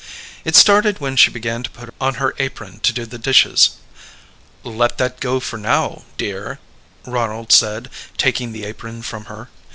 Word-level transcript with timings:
It 0.43 0.55
started 0.55 0.97
when 0.99 1.15
she 1.15 1.29
began 1.29 1.61
to 1.61 1.69
put 1.69 1.93
on 2.01 2.15
her 2.15 2.33
apron 2.39 2.79
to 2.79 2.91
do 2.91 3.05
the 3.05 3.19
dishes. 3.19 3.75
"Let 4.63 4.97
that 4.97 5.19
go 5.19 5.39
for 5.39 5.59
now, 5.59 6.05
dear," 6.17 6.57
Ronald 7.05 7.51
said, 7.51 7.87
taking 8.17 8.51
the 8.51 8.65
apron 8.65 9.03
from 9.03 9.25
her. 9.25 9.49